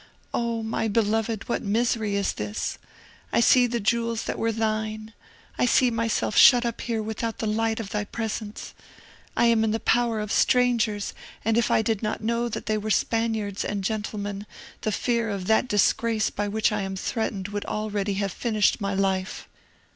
Oh! 0.33 0.63
my 0.63 0.87
beloved, 0.87 1.47
what 1.47 1.61
misery 1.61 2.15
is 2.15 2.33
this! 2.33 2.79
I 3.31 3.39
see 3.39 3.67
the 3.67 3.79
jewels 3.79 4.23
that 4.23 4.39
were 4.39 4.51
thine. 4.51 5.13
I 5.59 5.67
see 5.67 5.91
myself 5.91 6.35
shut 6.35 6.65
up 6.65 6.81
here 6.81 7.03
without 7.03 7.37
the 7.37 7.45
light 7.45 7.79
of 7.79 7.91
thy 7.91 8.05
presence. 8.05 8.73
I 9.37 9.45
am 9.45 9.63
in 9.63 9.69
the 9.69 9.79
power 9.79 10.19
of 10.19 10.31
strangers; 10.31 11.13
and 11.45 11.55
if 11.55 11.69
I 11.69 11.83
did 11.83 12.01
not 12.01 12.19
know 12.23 12.49
that 12.49 12.65
they 12.65 12.79
were 12.79 12.89
Spaniards 12.89 13.63
and 13.63 13.83
gentlemen, 13.83 14.47
the 14.81 14.91
fear 14.91 15.29
of 15.29 15.45
that 15.45 15.67
disgrace 15.67 16.31
by 16.31 16.47
which 16.47 16.71
I 16.71 16.81
am 16.81 16.95
threatened 16.95 17.49
would 17.49 17.65
already 17.65 18.15
have 18.15 18.31
finished 18.31 18.81
my 18.81 18.95
life." 18.95 19.47